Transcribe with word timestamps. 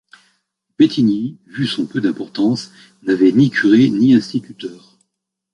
Bettignies, 0.79 1.37
vu 1.45 1.67
son 1.67 1.85
peu 1.85 2.01
d'importance, 2.01 2.71
n'avait 3.03 3.31
ni 3.31 3.51
curé 3.51 3.87
ni 3.91 4.15
instituteur. 4.15 4.97